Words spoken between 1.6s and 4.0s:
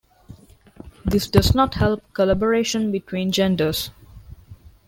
help collaboration between genders.